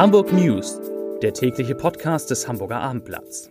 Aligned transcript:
Hamburg 0.00 0.32
News, 0.32 0.80
der 1.20 1.34
tägliche 1.34 1.74
Podcast 1.74 2.30
des 2.30 2.48
Hamburger 2.48 2.80
Abendblatts. 2.80 3.50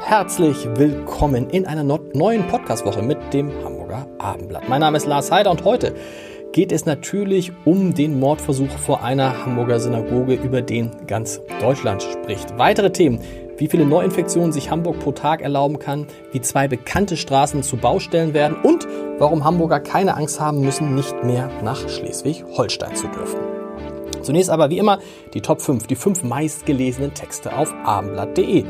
Herzlich 0.00 0.68
willkommen 0.74 1.48
in 1.50 1.64
einer 1.64 1.84
neuen 1.84 2.48
Podcastwoche 2.48 3.02
mit 3.02 3.32
dem 3.32 3.52
Hamburger 3.62 4.08
Abendblatt. 4.18 4.68
Mein 4.68 4.80
Name 4.80 4.96
ist 4.96 5.06
Lars 5.06 5.30
Heider 5.30 5.52
und 5.52 5.62
heute 5.62 5.94
geht 6.50 6.72
es 6.72 6.86
natürlich 6.86 7.52
um 7.64 7.94
den 7.94 8.18
Mordversuch 8.18 8.70
vor 8.84 9.04
einer 9.04 9.46
Hamburger 9.46 9.78
Synagoge, 9.78 10.34
über 10.34 10.60
den 10.60 10.90
ganz 11.06 11.40
Deutschland 11.60 12.02
spricht. 12.02 12.58
Weitere 12.58 12.90
Themen 12.90 13.20
wie 13.56 13.68
viele 13.68 13.86
Neuinfektionen 13.86 14.52
sich 14.52 14.70
Hamburg 14.70 14.98
pro 15.00 15.12
Tag 15.12 15.40
erlauben 15.40 15.78
kann, 15.78 16.06
wie 16.32 16.40
zwei 16.40 16.68
bekannte 16.68 17.16
Straßen 17.16 17.62
zu 17.62 17.76
Baustellen 17.76 18.34
werden 18.34 18.56
und 18.62 18.86
warum 19.18 19.44
Hamburger 19.44 19.80
keine 19.80 20.16
Angst 20.16 20.40
haben 20.40 20.60
müssen, 20.60 20.94
nicht 20.94 21.24
mehr 21.24 21.50
nach 21.62 21.88
Schleswig-Holstein 21.88 22.96
zu 22.96 23.08
dürfen. 23.08 23.38
Zunächst 24.22 24.50
aber 24.50 24.70
wie 24.70 24.78
immer 24.78 25.00
die 25.34 25.40
Top 25.40 25.60
5, 25.60 25.86
die 25.86 25.96
fünf 25.96 26.22
meistgelesenen 26.22 27.14
Texte 27.14 27.56
auf 27.56 27.72
abendblatt.de. 27.84 28.64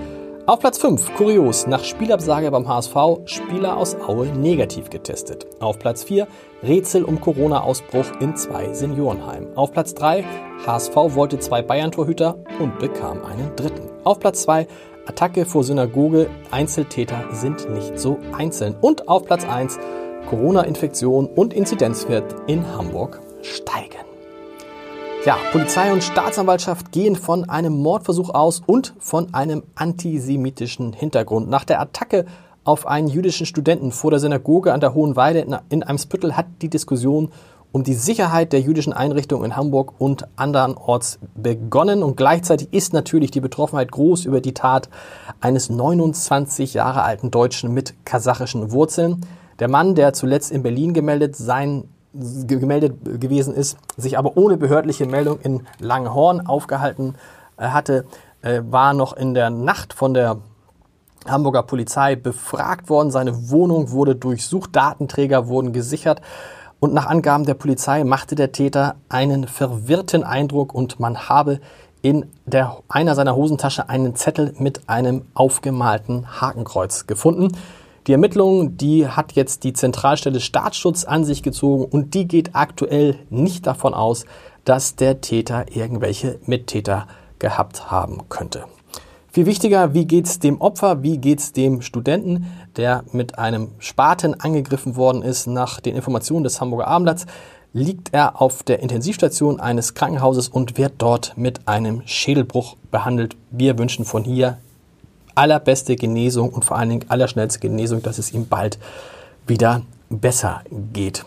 Auf 0.44 0.58
Platz 0.58 0.78
5, 0.78 1.14
kurios, 1.14 1.68
nach 1.68 1.84
Spielabsage 1.84 2.50
beim 2.50 2.66
HSV, 2.66 2.96
Spieler 3.26 3.76
aus 3.76 3.94
Aue 3.94 4.26
negativ 4.26 4.90
getestet. 4.90 5.46
Auf 5.60 5.78
Platz 5.78 6.02
4, 6.02 6.26
Rätsel 6.64 7.04
um 7.04 7.20
Corona-Ausbruch 7.20 8.06
in 8.18 8.34
zwei 8.34 8.72
Seniorenheimen. 8.72 9.56
Auf 9.56 9.70
Platz 9.70 9.94
3, 9.94 10.24
HSV 10.66 10.96
wollte 10.96 11.38
zwei 11.38 11.62
Bayern-Torhüter 11.62 12.38
und 12.58 12.80
bekam 12.80 13.24
einen 13.24 13.54
dritten. 13.54 13.81
Auf 14.04 14.18
Platz 14.18 14.42
2, 14.42 14.66
Attacke 15.06 15.46
vor 15.46 15.62
Synagoge, 15.62 16.28
Einzeltäter 16.50 17.24
sind 17.32 17.70
nicht 17.70 18.00
so 18.00 18.18
einzeln. 18.36 18.74
Und 18.80 19.08
auf 19.08 19.24
Platz 19.24 19.44
1, 19.44 19.78
Corona-Infektion 20.28 21.26
und 21.26 21.54
Inzidenzwert 21.54 22.34
in 22.48 22.66
Hamburg 22.66 23.20
steigen. 23.42 24.04
Ja, 25.24 25.36
Polizei 25.52 25.92
und 25.92 26.02
Staatsanwaltschaft 26.02 26.90
gehen 26.90 27.14
von 27.14 27.48
einem 27.48 27.74
Mordversuch 27.80 28.30
aus 28.30 28.60
und 28.66 28.92
von 28.98 29.32
einem 29.34 29.62
antisemitischen 29.76 30.92
Hintergrund. 30.92 31.48
Nach 31.48 31.64
der 31.64 31.80
Attacke 31.80 32.26
auf 32.64 32.88
einen 32.88 33.06
jüdischen 33.06 33.46
Studenten 33.46 33.92
vor 33.92 34.10
der 34.10 34.18
Synagoge 34.18 34.72
an 34.72 34.80
der 34.80 34.94
Hohen 34.94 35.14
Weide 35.14 35.46
in 35.68 35.82
Eimsbüttel 35.84 36.36
hat 36.36 36.46
die 36.60 36.68
Diskussion 36.68 37.30
um 37.72 37.82
die 37.82 37.94
Sicherheit 37.94 38.52
der 38.52 38.60
jüdischen 38.60 38.92
Einrichtungen 38.92 39.46
in 39.46 39.56
Hamburg 39.56 39.94
und 39.98 40.28
andernorts 40.36 41.18
begonnen. 41.34 42.02
Und 42.02 42.16
gleichzeitig 42.16 42.68
ist 42.72 42.92
natürlich 42.92 43.30
die 43.30 43.40
Betroffenheit 43.40 43.90
groß 43.90 44.26
über 44.26 44.40
die 44.40 44.54
Tat 44.54 44.90
eines 45.40 45.70
29 45.70 46.74
Jahre 46.74 47.02
alten 47.02 47.30
Deutschen 47.30 47.72
mit 47.72 47.94
kasachischen 48.04 48.72
Wurzeln. 48.72 49.24
Der 49.58 49.68
Mann, 49.68 49.94
der 49.94 50.12
zuletzt 50.12 50.52
in 50.52 50.62
Berlin 50.62 50.92
gemeldet 50.92 51.34
sein 51.36 51.84
gemeldet 52.14 53.20
gewesen 53.22 53.54
ist, 53.54 53.78
sich 53.96 54.18
aber 54.18 54.36
ohne 54.36 54.58
behördliche 54.58 55.06
Meldung 55.06 55.40
in 55.40 55.66
Langhorn 55.78 56.46
aufgehalten 56.46 57.14
äh, 57.56 57.68
hatte, 57.68 58.04
äh, 58.42 58.60
war 58.68 58.92
noch 58.92 59.14
in 59.14 59.32
der 59.32 59.48
Nacht 59.48 59.94
von 59.94 60.12
der 60.12 60.36
Hamburger 61.26 61.62
Polizei 61.62 62.16
befragt 62.16 62.90
worden. 62.90 63.10
Seine 63.10 63.50
Wohnung 63.50 63.92
wurde 63.92 64.14
durchsucht, 64.14 64.74
Datenträger 64.76 65.48
wurden 65.48 65.72
gesichert. 65.72 66.20
Und 66.82 66.92
nach 66.94 67.06
Angaben 67.06 67.46
der 67.46 67.54
Polizei 67.54 68.02
machte 68.02 68.34
der 68.34 68.50
Täter 68.50 68.96
einen 69.08 69.46
verwirrten 69.46 70.24
Eindruck 70.24 70.74
und 70.74 70.98
man 70.98 71.28
habe 71.28 71.60
in 72.02 72.26
der, 72.44 72.78
einer 72.88 73.14
seiner 73.14 73.36
Hosentasche 73.36 73.88
einen 73.88 74.16
Zettel 74.16 74.52
mit 74.58 74.88
einem 74.88 75.22
aufgemalten 75.32 76.40
Hakenkreuz 76.40 77.06
gefunden. 77.06 77.56
Die 78.08 78.12
Ermittlung, 78.12 78.78
die 78.78 79.06
hat 79.06 79.34
jetzt 79.34 79.62
die 79.62 79.74
Zentralstelle 79.74 80.40
Staatsschutz 80.40 81.04
an 81.04 81.24
sich 81.24 81.44
gezogen 81.44 81.84
und 81.84 82.14
die 82.14 82.26
geht 82.26 82.56
aktuell 82.56 83.16
nicht 83.30 83.68
davon 83.68 83.94
aus, 83.94 84.24
dass 84.64 84.96
der 84.96 85.20
Täter 85.20 85.66
irgendwelche 85.76 86.40
Mittäter 86.46 87.06
gehabt 87.38 87.92
haben 87.92 88.28
könnte. 88.28 88.64
Viel 89.34 89.46
wichtiger, 89.46 89.94
wie 89.94 90.04
geht's 90.04 90.40
dem 90.40 90.60
Opfer, 90.60 91.02
wie 91.02 91.16
geht's 91.16 91.52
dem 91.52 91.80
Studenten, 91.80 92.52
der 92.76 93.02
mit 93.12 93.38
einem 93.38 93.68
Spaten 93.78 94.38
angegriffen 94.38 94.94
worden 94.94 95.22
ist. 95.22 95.46
Nach 95.46 95.80
den 95.80 95.96
Informationen 95.96 96.44
des 96.44 96.60
Hamburger 96.60 96.86
Abendblatts 96.88 97.24
liegt 97.72 98.12
er 98.12 98.42
auf 98.42 98.62
der 98.62 98.80
Intensivstation 98.80 99.58
eines 99.58 99.94
Krankenhauses 99.94 100.50
und 100.50 100.76
wird 100.76 100.92
dort 100.98 101.32
mit 101.38 101.66
einem 101.66 102.02
Schädelbruch 102.04 102.76
behandelt. 102.90 103.34
Wir 103.50 103.78
wünschen 103.78 104.04
von 104.04 104.22
hier 104.22 104.58
allerbeste 105.34 105.96
Genesung 105.96 106.50
und 106.50 106.66
vor 106.66 106.76
allen 106.76 106.90
Dingen 106.90 107.06
allerschnellste 107.08 107.58
Genesung, 107.58 108.02
dass 108.02 108.18
es 108.18 108.34
ihm 108.34 108.48
bald 108.48 108.78
wieder 109.46 109.80
besser 110.10 110.60
geht. 110.92 111.24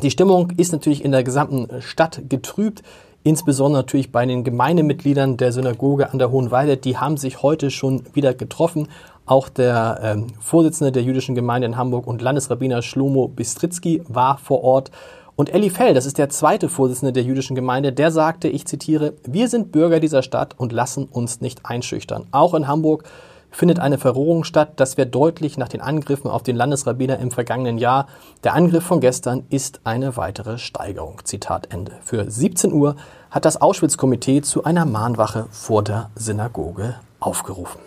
Die 0.00 0.12
Stimmung 0.12 0.52
ist 0.56 0.70
natürlich 0.70 1.04
in 1.04 1.10
der 1.10 1.24
gesamten 1.24 1.82
Stadt 1.82 2.22
getrübt, 2.28 2.84
insbesondere 3.22 3.82
natürlich 3.82 4.12
bei 4.12 4.24
den 4.26 4.44
Gemeindemitgliedern 4.44 5.36
der 5.36 5.52
Synagoge 5.52 6.12
an 6.12 6.18
der 6.18 6.30
Hohen 6.30 6.50
Weide. 6.50 6.76
Die 6.76 6.96
haben 6.96 7.16
sich 7.16 7.42
heute 7.42 7.70
schon 7.70 8.02
wieder 8.14 8.34
getroffen. 8.34 8.88
Auch 9.26 9.48
der 9.48 10.00
ähm, 10.02 10.26
Vorsitzende 10.40 10.92
der 10.92 11.02
jüdischen 11.02 11.34
Gemeinde 11.34 11.66
in 11.66 11.76
Hamburg 11.76 12.06
und 12.06 12.22
Landesrabbiner 12.22 12.82
Shlomo 12.82 13.28
Bistritzky 13.28 14.02
war 14.08 14.38
vor 14.38 14.64
Ort 14.64 14.90
und 15.40 15.54
Elli 15.54 15.70
Fell, 15.70 15.94
das 15.94 16.04
ist 16.04 16.18
der 16.18 16.28
zweite 16.28 16.68
Vorsitzende 16.68 17.14
der 17.14 17.22
jüdischen 17.22 17.54
Gemeinde, 17.54 17.94
der 17.94 18.10
sagte, 18.10 18.48
ich 18.48 18.66
zitiere, 18.66 19.14
wir 19.24 19.48
sind 19.48 19.72
Bürger 19.72 19.98
dieser 19.98 20.22
Stadt 20.22 20.54
und 20.58 20.70
lassen 20.70 21.04
uns 21.04 21.40
nicht 21.40 21.64
einschüchtern. 21.64 22.26
Auch 22.30 22.52
in 22.52 22.68
Hamburg 22.68 23.04
findet 23.50 23.78
eine 23.78 23.98
Verrohung 23.98 24.44
statt. 24.44 24.72
Das 24.76 24.96
wird 24.96 25.14
deutlich 25.14 25.58
nach 25.58 25.68
den 25.68 25.80
Angriffen 25.80 26.30
auf 26.30 26.42
den 26.42 26.56
Landesrabbiner 26.56 27.18
im 27.18 27.30
vergangenen 27.30 27.78
Jahr. 27.78 28.06
Der 28.44 28.54
Angriff 28.54 28.84
von 28.84 29.00
gestern 29.00 29.44
ist 29.50 29.80
eine 29.84 30.16
weitere 30.16 30.58
Steigerung. 30.58 31.20
Zitat 31.24 31.72
Ende. 31.72 31.92
Für 32.02 32.30
17 32.30 32.72
Uhr 32.72 32.96
hat 33.30 33.44
das 33.44 33.60
Auschwitz-Komitee 33.60 34.42
zu 34.42 34.64
einer 34.64 34.86
Mahnwache 34.86 35.46
vor 35.50 35.82
der 35.82 36.10
Synagoge 36.14 36.96
aufgerufen. 37.18 37.80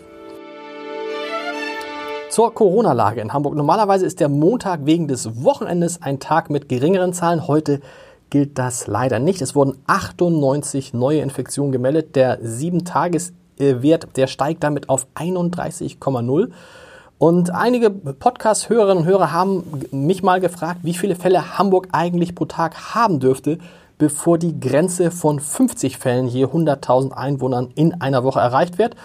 Zur 2.30 2.52
Corona-Lage 2.52 3.20
in 3.20 3.32
Hamburg. 3.32 3.54
Normalerweise 3.54 4.06
ist 4.06 4.18
der 4.18 4.28
Montag 4.28 4.86
wegen 4.86 5.06
des 5.06 5.44
Wochenendes 5.44 6.02
ein 6.02 6.18
Tag 6.18 6.50
mit 6.50 6.68
geringeren 6.68 7.12
Zahlen. 7.12 7.46
Heute 7.46 7.80
gilt 8.30 8.58
das 8.58 8.88
leider 8.88 9.20
nicht. 9.20 9.40
Es 9.40 9.54
wurden 9.54 9.78
98 9.86 10.94
neue 10.94 11.20
Infektionen 11.20 11.70
gemeldet. 11.70 12.16
Der 12.16 12.38
7-Tages-Wert, 13.58 14.16
der 14.16 14.26
steigt 14.26 14.62
damit 14.62 14.88
auf 14.88 15.06
31,0. 15.14 16.50
Und 17.18 17.50
einige 17.50 17.90
Podcast-Hörerinnen 17.90 19.04
und 19.04 19.08
Hörer 19.08 19.32
haben 19.32 19.64
mich 19.92 20.22
mal 20.22 20.40
gefragt, 20.40 20.80
wie 20.82 20.94
viele 20.94 21.16
Fälle 21.16 21.58
Hamburg 21.58 21.88
eigentlich 21.92 22.34
pro 22.34 22.44
Tag 22.44 22.94
haben 22.94 23.20
dürfte, 23.20 23.58
bevor 23.98 24.38
die 24.38 24.58
Grenze 24.58 25.10
von 25.10 25.38
50 25.38 25.98
Fällen 25.98 26.26
je 26.26 26.46
100.000 26.46 27.12
Einwohnern 27.12 27.70
in 27.76 28.00
einer 28.00 28.24
Woche 28.24 28.40
erreicht 28.40 28.78
wird. 28.78 28.96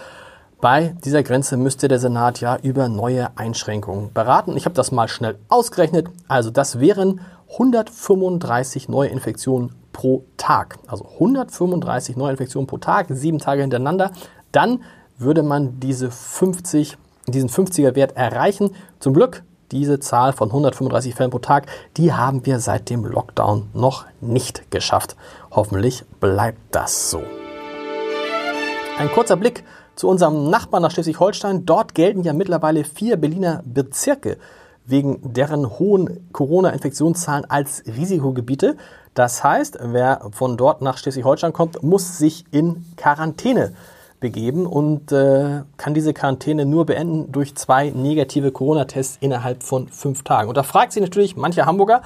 Bei 0.60 0.94
dieser 1.04 1.22
Grenze 1.22 1.56
müsste 1.56 1.88
der 1.88 1.98
Senat 1.98 2.40
ja 2.40 2.58
über 2.62 2.88
neue 2.88 3.28
Einschränkungen 3.38 4.12
beraten. 4.12 4.56
Ich 4.56 4.66
habe 4.66 4.74
das 4.74 4.92
mal 4.92 5.08
schnell 5.08 5.38
ausgerechnet. 5.48 6.08
Also 6.28 6.50
das 6.50 6.80
wären 6.80 7.20
135 7.52 8.88
neue 8.88 9.08
Infektionen 9.08 9.72
pro 9.92 10.24
Tag. 10.36 10.78
Also 10.86 11.06
135 11.14 12.16
neue 12.16 12.32
Infektionen 12.32 12.66
pro 12.66 12.78
Tag, 12.78 13.06
sieben 13.10 13.38
Tage 13.38 13.62
hintereinander. 13.62 14.10
Dann 14.52 14.82
würde 15.18 15.42
man 15.42 15.80
diese 15.80 16.10
50, 16.10 16.96
diesen 17.26 17.48
50er 17.48 17.94
Wert 17.94 18.16
erreichen. 18.16 18.70
Zum 18.98 19.14
Glück 19.14 19.42
diese 19.70 20.00
Zahl 20.00 20.32
von 20.32 20.48
135 20.48 21.14
Fällen 21.14 21.30
pro 21.30 21.38
Tag, 21.38 21.66
die 21.96 22.12
haben 22.12 22.44
wir 22.44 22.58
seit 22.58 22.90
dem 22.90 23.04
Lockdown 23.04 23.70
noch 23.72 24.04
nicht 24.20 24.70
geschafft. 24.70 25.16
Hoffentlich 25.50 26.04
bleibt 26.18 26.58
das 26.72 27.10
so. 27.10 27.22
Ein 28.98 29.10
kurzer 29.12 29.36
Blick 29.36 29.64
zu 29.94 30.08
unserem 30.08 30.50
Nachbarn 30.50 30.82
nach 30.82 30.90
Schleswig-Holstein. 30.90 31.66
Dort 31.66 31.94
gelten 31.94 32.22
ja 32.22 32.32
mittlerweile 32.32 32.84
vier 32.84 33.16
Berliner 33.16 33.62
Bezirke 33.64 34.38
wegen 34.86 35.20
deren 35.22 35.78
hohen 35.78 36.28
Corona-Infektionszahlen 36.32 37.48
als 37.48 37.84
Risikogebiete. 37.86 38.76
Das 39.14 39.44
heißt, 39.44 39.78
wer 39.82 40.28
von 40.32 40.56
dort 40.56 40.82
nach 40.82 40.98
Schleswig-Holstein 40.98 41.52
kommt, 41.52 41.82
muss 41.82 42.18
sich 42.18 42.44
in 42.50 42.84
Quarantäne 42.96 43.72
begeben 44.20 44.66
und 44.66 45.10
äh, 45.12 45.62
kann 45.76 45.94
diese 45.94 46.12
Quarantäne 46.12 46.66
nur 46.66 46.86
beenden 46.86 47.32
durch 47.32 47.54
zwei 47.54 47.90
negative 47.90 48.52
Corona-Tests 48.52 49.18
innerhalb 49.20 49.62
von 49.62 49.88
fünf 49.88 50.22
Tagen. 50.22 50.48
Und 50.48 50.56
da 50.56 50.62
fragt 50.62 50.92
sich 50.92 51.02
natürlich 51.02 51.36
mancher 51.36 51.66
Hamburger, 51.66 52.02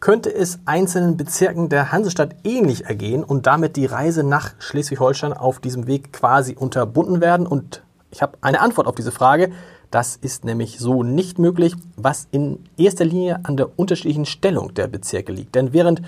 könnte 0.00 0.34
es 0.34 0.60
einzelnen 0.64 1.18
Bezirken 1.18 1.68
der 1.68 1.92
Hansestadt 1.92 2.34
ähnlich 2.42 2.86
ergehen 2.86 3.22
und 3.22 3.46
damit 3.46 3.76
die 3.76 3.84
Reise 3.84 4.22
nach 4.22 4.54
Schleswig-Holstein 4.58 5.34
auf 5.34 5.58
diesem 5.58 5.86
Weg 5.86 6.12
quasi 6.12 6.54
unterbunden 6.54 7.20
werden? 7.20 7.46
Und 7.46 7.82
ich 8.10 8.22
habe 8.22 8.38
eine 8.40 8.60
Antwort 8.60 8.86
auf 8.86 8.94
diese 8.94 9.12
Frage. 9.12 9.52
Das 9.90 10.16
ist 10.16 10.44
nämlich 10.44 10.78
so 10.78 11.02
nicht 11.02 11.38
möglich, 11.38 11.74
was 11.96 12.28
in 12.30 12.64
erster 12.78 13.04
Linie 13.04 13.40
an 13.42 13.58
der 13.58 13.78
unterschiedlichen 13.78 14.24
Stellung 14.24 14.72
der 14.72 14.86
Bezirke 14.86 15.32
liegt. 15.32 15.54
Denn 15.54 15.72
während 15.74 16.00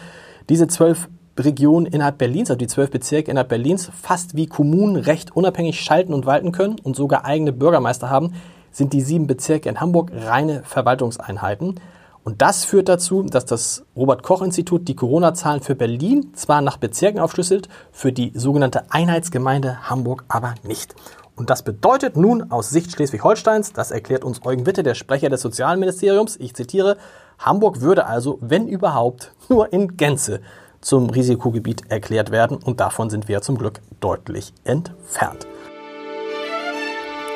diese 0.49 0.69
zwölf 0.69 1.09
Regionen 1.39 1.87
innerhalb 1.87 2.19
Berlins, 2.19 2.51
also 2.51 2.59
die 2.59 2.67
zwölf 2.67 2.91
Bezirke 2.91 3.31
innerhalb 3.31 3.49
Berlins, 3.49 3.91
fast 4.01 4.37
wie 4.37 4.47
Kommunen 4.47 4.97
recht 4.97 5.35
unabhängig 5.35 5.81
schalten 5.81 6.13
und 6.13 6.27
walten 6.27 6.53
können 6.53 6.77
und 6.83 6.97
sogar 6.97 7.25
eigene 7.25 7.53
Bürgermeister 7.53 8.11
haben, 8.11 8.35
sind 8.71 8.93
die 8.93 9.01
sieben 9.01 9.27
Bezirke 9.27 9.69
in 9.69 9.81
Hamburg 9.81 10.11
reine 10.15 10.63
Verwaltungseinheiten. 10.65 11.81
Und 12.25 12.41
das 12.41 12.65
führt 12.65 12.89
dazu, 12.89 13.23
dass 13.25 13.47
das 13.47 13.85
Robert-Koch-Institut 13.97 14.87
die 14.87 14.95
Corona-Zahlen 14.95 15.61
für 15.61 15.75
Berlin 15.75 16.33
zwar 16.35 16.61
nach 16.61 16.77
Bezirken 16.77 17.19
aufschlüsselt, 17.19 17.69
für 17.91 18.13
die 18.13 18.33
sogenannte 18.35 18.85
Einheitsgemeinde 18.91 19.91
Hamburg 19.91 20.25
aber 20.29 20.55
nicht. 20.63 20.95
Und 21.35 21.51
das 21.51 21.63
bedeutet 21.63 22.17
nun 22.17 22.53
aus 22.53 22.71
Sicht 22.71 22.93
Schleswig-Holsteins, 22.93 23.73
das 23.73 23.91
erklärt 23.91 24.23
uns 24.23 24.45
Eugen 24.45 24.67
Witte, 24.67 24.83
der 24.83 24.95
Sprecher 24.95 25.31
des 25.31 25.41
Sozialministeriums, 25.41 26.37
ich 26.37 26.55
zitiere, 26.55 26.97
Hamburg 27.39 27.81
würde 27.81 28.07
also, 28.07 28.39
wenn 28.41 28.69
überhaupt, 28.69 29.33
nur 29.49 29.73
in 29.73 29.97
Gänze 29.97 30.41
zum 30.83 31.09
Risikogebiet 31.09 31.91
erklärt 31.91 32.31
werden 32.31 32.59
und 32.59 32.81
davon 32.81 33.09
sind 33.09 33.29
wir 33.29 33.41
zum 33.41 33.57
Glück 33.57 33.81
deutlich 34.01 34.53
entfernt. 34.65 35.47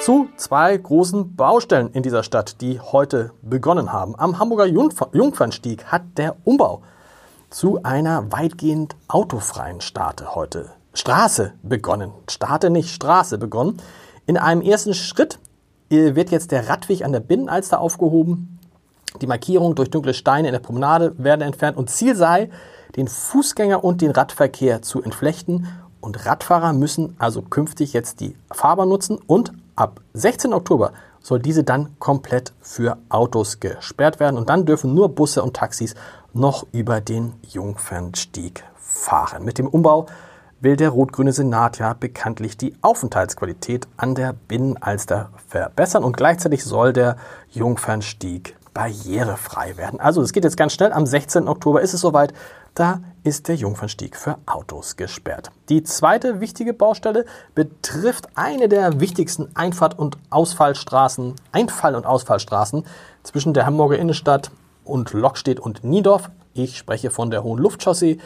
Zu 0.03 0.29
zwei 0.37 0.77
großen 0.77 1.35
Baustellen 1.35 1.91
in 1.93 2.03
dieser 2.03 2.23
Stadt, 2.23 2.61
die 2.61 2.79
heute 2.79 3.33
begonnen 3.43 3.93
haben. 3.93 4.15
Am 4.17 4.39
Hamburger 4.39 4.67
Jungfernstieg 4.67 5.87
hat 5.87 6.03
der 6.17 6.37
Umbau 6.45 6.83
zu 7.51 7.83
einer 7.83 8.31
weitgehend 8.31 8.95
autofreien 9.09 9.81
Starte 9.81 10.35
heute 10.35 10.71
Straße 10.93 11.55
begonnen. 11.63 12.13
Starte 12.29 12.71
nicht, 12.71 12.91
Straße 12.91 13.39
begonnen. 13.39 13.79
In 14.27 14.37
einem 14.37 14.63
ersten 14.63 14.95
Schritt 14.95 15.39
äh, 15.91 16.15
wird 16.15 16.31
jetzt 16.31 16.53
der 16.53 16.69
Radweg 16.69 17.05
an 17.05 17.13
der 17.13 17.21
Binnenalster 17.21 17.81
aufgehoben. 17.81 18.56
Die 19.21 19.27
Markierungen 19.27 19.75
durch 19.75 19.91
dunkle 19.91 20.15
Steine 20.15 20.49
in 20.49 20.53
der 20.53 20.61
Promenade 20.61 21.15
werden 21.19 21.43
entfernt 21.43 21.77
und 21.77 21.91
Ziel 21.91 22.15
sei, 22.15 22.51
den 22.97 23.09
Fußgänger 23.09 23.83
und 23.83 24.01
den 24.01 24.11
Radverkehr 24.11 24.83
zu 24.83 25.03
entflechten. 25.03 25.67
Und 26.01 26.27
Radfahrer 26.27 26.73
müssen 26.73 27.17
also 27.19 27.43
künftig 27.43 27.93
jetzt 27.93 28.21
die 28.21 28.37
Fahrbahn 28.53 28.89
nutzen 28.89 29.19
und 29.27 29.53
ab 29.75 30.01
16. 30.15 30.53
Oktober 30.53 30.93
soll 31.21 31.41
diese 31.41 31.65
dann 31.65 31.99
komplett 31.99 32.53
für 32.61 32.99
Autos 33.09 33.59
gesperrt 33.59 34.21
werden 34.21 34.37
und 34.37 34.49
dann 34.49 34.65
dürfen 34.65 34.95
nur 34.95 35.09
Busse 35.09 35.43
und 35.43 35.57
Taxis 35.57 35.95
noch 36.33 36.67
über 36.73 37.01
den 37.01 37.33
Jungfernstieg 37.49 38.63
fahren. 38.77 39.45
Mit 39.45 39.59
dem 39.59 39.67
Umbau 39.67 40.07
will 40.61 40.77
der 40.77 40.91
rot-grüne 40.91 41.33
Senat 41.33 41.79
ja 41.79 41.95
bekanntlich 41.95 42.57
die 42.57 42.75
Aufenthaltsqualität 42.81 43.89
an 43.97 44.15
der 44.15 44.33
Binnenalster 44.33 45.31
verbessern 45.49 46.05
und 46.05 46.17
gleichzeitig 46.17 46.65
soll 46.65 46.93
der 46.93 47.17
Jungfernstieg 47.51 48.57
barrierefrei 48.77 49.79
werden. 49.79 50.01
Also 50.01 50.21
es 50.21 50.35
geht 50.35 50.45
jetzt 50.45 50.59
ganz 50.59 50.75
schnell. 50.75 50.93
Am 50.93 51.07
16. 51.07 51.49
Oktober 51.49 51.81
ist 51.81 51.95
es 51.95 52.03
soweit. 52.03 52.35
Da 52.75 53.01
ist 53.25 53.49
der 53.49 53.55
Jungfernstieg 53.55 54.17
für 54.17 54.37
Autos 54.45 54.97
gesperrt. 54.97 55.51
Die 55.71 55.83
zweite 55.83 56.41
wichtige 56.41 56.75
Baustelle 56.75 57.25
betrifft 57.55 58.29
eine 58.35 58.69
der 58.69 59.01
wichtigsten 59.01 59.49
Einfahrt- 59.57 59.99
und 59.99 60.19
Ausfallstraßen, 60.29 61.37
Einfall- 61.53 61.95
und 61.95 62.05
Ausfallstraßen 62.05 62.85
zwischen 63.23 63.55
der 63.55 63.65
Hamburger 63.65 63.99
Innenstadt 63.99 64.51
und 64.85 65.15
Lockstedt 65.15 65.59
und 65.59 65.83
Niedorf. 65.83 66.29
Ich 66.53 66.77
spreche 66.77 67.11
von 67.11 67.31
der 67.31 67.45
Hohen 67.45 67.59
Luftchaussee. 67.59 68.19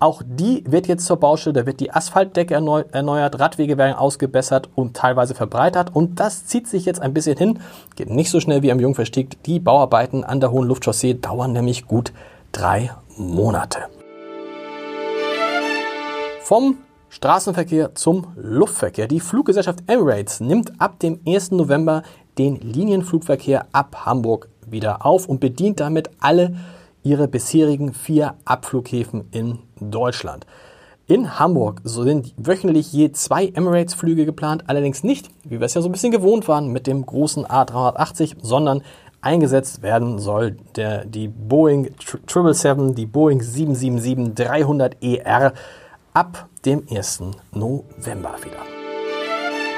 Auch 0.00 0.22
die 0.24 0.62
wird 0.64 0.86
jetzt 0.86 1.06
zur 1.06 1.16
Baustelle, 1.16 1.54
da 1.54 1.66
wird 1.66 1.80
die 1.80 1.90
Asphaltdecke 1.90 2.54
erneuert, 2.54 3.40
Radwege 3.40 3.76
werden 3.78 3.96
ausgebessert 3.96 4.68
und 4.76 4.96
teilweise 4.96 5.34
verbreitert 5.34 5.94
und 5.94 6.20
das 6.20 6.46
zieht 6.46 6.68
sich 6.68 6.84
jetzt 6.84 7.02
ein 7.02 7.12
bisschen 7.12 7.36
hin, 7.36 7.58
geht 7.96 8.08
nicht 8.08 8.30
so 8.30 8.38
schnell 8.38 8.62
wie 8.62 8.70
am 8.70 8.78
Jungverstieg. 8.78 9.42
Die 9.42 9.58
Bauarbeiten 9.58 10.22
an 10.22 10.38
der 10.38 10.52
Hohen 10.52 10.68
Luftchaussee 10.68 11.14
dauern 11.14 11.52
nämlich 11.52 11.88
gut 11.88 12.12
drei 12.52 12.92
Monate. 13.16 13.80
Vom 16.42 16.76
Straßenverkehr 17.08 17.96
zum 17.96 18.28
Luftverkehr. 18.36 19.08
Die 19.08 19.18
Fluggesellschaft 19.18 19.80
Emirates 19.88 20.38
nimmt 20.38 20.80
ab 20.80 21.00
dem 21.00 21.18
1. 21.26 21.50
November 21.50 22.04
den 22.38 22.60
Linienflugverkehr 22.60 23.66
ab 23.72 24.06
Hamburg 24.06 24.48
wieder 24.64 25.04
auf 25.04 25.28
und 25.28 25.40
bedient 25.40 25.80
damit 25.80 26.10
alle 26.20 26.54
ihre 27.02 27.28
bisherigen 27.28 27.94
vier 27.94 28.34
Abflughäfen 28.44 29.28
in 29.30 29.60
Deutschland. 29.80 30.44
In 31.06 31.38
Hamburg 31.38 31.80
sind 31.84 32.34
wöchentlich 32.36 32.92
je 32.92 33.12
zwei 33.12 33.46
Emirates-Flüge 33.46 34.26
geplant, 34.26 34.64
allerdings 34.66 35.02
nicht, 35.02 35.30
wie 35.44 35.58
wir 35.58 35.64
es 35.64 35.72
ja 35.72 35.80
so 35.80 35.88
ein 35.88 35.92
bisschen 35.92 36.12
gewohnt 36.12 36.48
waren, 36.48 36.70
mit 36.70 36.86
dem 36.86 37.06
großen 37.06 37.46
A380, 37.46 38.36
sondern 38.42 38.82
eingesetzt 39.22 39.80
werden 39.82 40.18
soll 40.18 40.58
der, 40.76 41.06
die 41.06 41.28
Boeing 41.28 41.94
777, 41.98 42.94
die 42.94 43.06
Boeing 43.06 43.40
777-300ER 43.40 45.54
ab 46.12 46.46
dem 46.66 46.82
1. 46.90 47.22
November 47.52 48.34
wieder. 48.42 48.87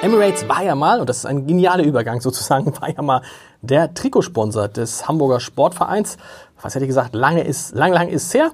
Emirates 0.03 0.49
war 0.49 0.65
ja 0.65 0.75
mal, 0.75 1.01
und 1.01 1.11
das 1.11 1.19
ist 1.19 1.27
ein 1.27 1.47
genialer 1.47 1.85
Übergang 1.85 2.23
sozusagen, 2.23 2.73
war 2.81 2.89
ja 2.91 3.03
mal 3.03 3.21
der 3.61 3.93
Trikotsponsor 3.93 4.69
des 4.69 5.07
Hamburger 5.07 5.41
Sportvereins. 5.41 6.17
Was 6.63 6.75
hätte 6.75 6.87
ich 6.87 6.89
gesagt, 6.89 7.15
lange 7.15 7.43
ist, 7.43 7.75
lang, 7.75 7.93
lang 7.93 8.09
ist 8.09 8.33
her. 8.33 8.53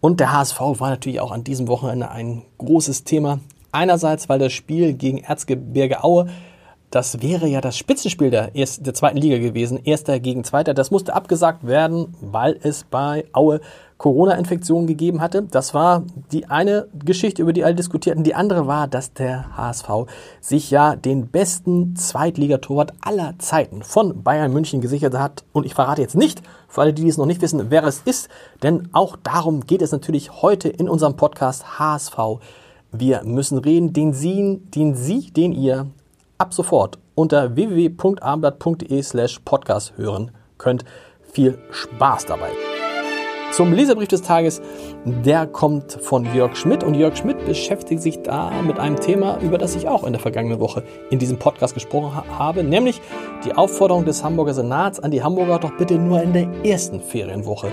Und 0.00 0.20
der 0.20 0.32
HSV 0.32 0.58
war 0.58 0.90
natürlich 0.90 1.20
auch 1.20 1.32
an 1.32 1.44
diesem 1.44 1.68
Wochenende 1.68 2.10
ein 2.10 2.42
großes 2.58 3.04
Thema. 3.04 3.40
Einerseits, 3.72 4.30
weil 4.30 4.38
das 4.38 4.54
Spiel 4.54 4.94
gegen 4.94 5.18
Erzgebirge 5.18 6.02
Aue, 6.02 6.28
das 6.96 7.20
wäre 7.20 7.46
ja 7.46 7.60
das 7.60 7.76
Spitzenspiel 7.76 8.30
der, 8.30 8.54
erst, 8.54 8.86
der 8.86 8.94
zweiten 8.94 9.18
Liga 9.18 9.36
gewesen, 9.36 9.78
erster 9.84 10.18
gegen 10.18 10.44
zweiter. 10.44 10.72
Das 10.72 10.90
musste 10.90 11.14
abgesagt 11.14 11.66
werden, 11.66 12.14
weil 12.22 12.58
es 12.62 12.84
bei 12.84 13.26
Aue 13.34 13.60
Corona-Infektionen 13.98 14.86
gegeben 14.86 15.20
hatte. 15.20 15.42
Das 15.42 15.74
war 15.74 16.04
die 16.32 16.46
eine 16.46 16.88
Geschichte, 17.04 17.42
über 17.42 17.52
die 17.52 17.64
alle 17.64 17.74
diskutierten. 17.74 18.24
Die 18.24 18.34
andere 18.34 18.66
war, 18.66 18.88
dass 18.88 19.12
der 19.12 19.54
HSV 19.58 20.06
sich 20.40 20.70
ja 20.70 20.96
den 20.96 21.26
besten 21.26 21.96
Zweitligatorwart 21.96 22.94
aller 23.02 23.34
Zeiten 23.40 23.82
von 23.82 24.22
Bayern 24.22 24.54
München 24.54 24.80
gesichert 24.80 25.18
hat. 25.18 25.44
Und 25.52 25.66
ich 25.66 25.74
verrate 25.74 26.00
jetzt 26.00 26.16
nicht, 26.16 26.40
für 26.66 26.80
alle, 26.80 26.94
die 26.94 27.06
es 27.06 27.18
noch 27.18 27.26
nicht 27.26 27.42
wissen, 27.42 27.66
wer 27.68 27.84
es 27.84 28.00
ist, 28.06 28.30
denn 28.62 28.88
auch 28.92 29.16
darum 29.22 29.66
geht 29.66 29.82
es 29.82 29.92
natürlich 29.92 30.40
heute 30.40 30.70
in 30.70 30.88
unserem 30.88 31.16
Podcast 31.16 31.78
HSV. 31.78 32.16
Wir 32.90 33.22
müssen 33.22 33.58
reden, 33.58 33.92
den 33.92 34.14
Sie, 34.14 34.62
den 34.74 34.94
Sie, 34.94 35.30
den 35.30 35.52
ihr 35.52 35.88
ab 36.38 36.54
sofort 36.54 36.98
unter 37.14 37.56
www.abendblatt.de 37.56 39.02
slash 39.02 39.40
podcast 39.44 39.96
hören 39.96 40.30
könnt. 40.58 40.84
Viel 41.22 41.58
Spaß 41.70 42.26
dabei! 42.26 42.50
zum 43.56 43.72
Leserbrief 43.72 44.08
des 44.08 44.20
Tages. 44.20 44.60
Der 45.06 45.46
kommt 45.46 45.92
von 45.92 46.26
Jörg 46.34 46.56
Schmidt 46.56 46.84
und 46.84 46.94
Jörg 46.94 47.16
Schmidt 47.16 47.44
beschäftigt 47.46 48.02
sich 48.02 48.22
da 48.22 48.50
mit 48.62 48.78
einem 48.78 48.96
Thema, 48.96 49.38
über 49.40 49.56
das 49.56 49.74
ich 49.74 49.88
auch 49.88 50.04
in 50.04 50.12
der 50.12 50.20
vergangenen 50.20 50.60
Woche 50.60 50.82
in 51.10 51.18
diesem 51.18 51.38
Podcast 51.38 51.72
gesprochen 51.72 52.22
habe, 52.38 52.62
nämlich 52.62 53.00
die 53.44 53.54
Aufforderung 53.54 54.04
des 54.04 54.22
Hamburger 54.22 54.52
Senats 54.52 55.00
an 55.00 55.10
die 55.10 55.22
Hamburger 55.22 55.58
doch 55.58 55.72
bitte 55.78 55.94
nur 55.94 56.22
in 56.22 56.34
der 56.34 56.48
ersten 56.64 57.00
Ferienwoche 57.00 57.72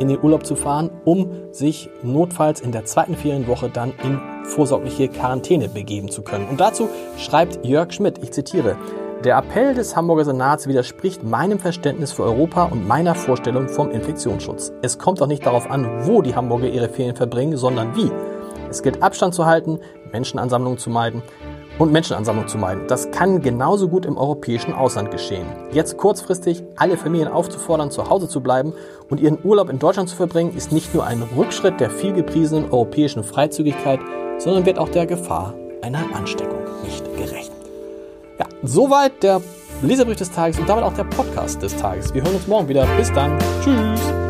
in 0.00 0.08
den 0.08 0.20
Urlaub 0.20 0.44
zu 0.44 0.56
fahren, 0.56 0.90
um 1.04 1.30
sich 1.52 1.88
notfalls 2.02 2.60
in 2.60 2.72
der 2.72 2.84
zweiten 2.84 3.14
Ferienwoche 3.14 3.68
dann 3.68 3.92
in 4.02 4.18
vorsorgliche 4.44 5.08
Quarantäne 5.08 5.68
begeben 5.68 6.10
zu 6.10 6.22
können. 6.22 6.48
Und 6.48 6.60
dazu 6.60 6.88
schreibt 7.16 7.64
Jörg 7.64 7.92
Schmidt, 7.92 8.18
ich 8.22 8.32
zitiere, 8.32 8.76
der 9.24 9.36
Appell 9.36 9.74
des 9.74 9.94
Hamburger 9.94 10.24
Senats 10.24 10.66
widerspricht 10.66 11.22
meinem 11.22 11.58
Verständnis 11.58 12.10
für 12.10 12.24
Europa 12.24 12.64
und 12.64 12.88
meiner 12.88 13.14
Vorstellung 13.14 13.68
vom 13.68 13.90
Infektionsschutz. 13.90 14.72
Es 14.80 14.98
kommt 14.98 15.20
auch 15.20 15.26
nicht 15.26 15.44
darauf 15.44 15.70
an, 15.70 16.06
wo 16.06 16.22
die 16.22 16.34
Hamburger 16.34 16.68
ihre 16.68 16.88
Ferien 16.88 17.14
verbringen, 17.14 17.58
sondern 17.58 17.94
wie. 17.94 18.10
Es 18.70 18.82
gilt 18.82 19.02
Abstand 19.02 19.34
zu 19.34 19.44
halten, 19.44 19.78
Menschenansammlungen 20.10 20.78
zu 20.78 20.88
meiden 20.88 21.22
und 21.80 21.92
Menschenansammlungen 21.92 22.48
zu 22.48 22.58
meiden. 22.58 22.86
Das 22.86 23.10
kann 23.10 23.40
genauso 23.40 23.88
gut 23.88 24.04
im 24.04 24.18
europäischen 24.18 24.74
Ausland 24.74 25.10
geschehen. 25.10 25.46
Jetzt 25.72 25.96
kurzfristig 25.96 26.62
alle 26.76 26.96
Familien 26.96 27.28
aufzufordern, 27.28 27.90
zu 27.90 28.08
Hause 28.08 28.28
zu 28.28 28.42
bleiben 28.42 28.74
und 29.08 29.18
ihren 29.18 29.38
Urlaub 29.42 29.70
in 29.70 29.78
Deutschland 29.78 30.08
zu 30.08 30.14
verbringen, 30.14 30.54
ist 30.54 30.72
nicht 30.72 30.94
nur 30.94 31.06
ein 31.06 31.22
Rückschritt 31.36 31.80
der 31.80 31.90
vielgepriesenen 31.90 32.70
europäischen 32.70 33.24
Freizügigkeit, 33.24 33.98
sondern 34.38 34.66
wird 34.66 34.78
auch 34.78 34.90
der 34.90 35.06
Gefahr 35.06 35.54
einer 35.80 36.04
Ansteckung 36.14 36.58
nicht 36.84 37.04
gerecht. 37.16 37.50
Ja, 38.38 38.46
soweit 38.62 39.22
der 39.22 39.40
Leserbrief 39.80 40.16
des 40.16 40.30
Tages 40.30 40.58
und 40.58 40.68
damit 40.68 40.84
auch 40.84 40.94
der 40.94 41.04
Podcast 41.04 41.62
des 41.62 41.74
Tages. 41.76 42.12
Wir 42.12 42.22
hören 42.22 42.34
uns 42.34 42.46
morgen 42.46 42.68
wieder. 42.68 42.86
Bis 42.98 43.10
dann. 43.12 43.38
Tschüss. 43.64 44.29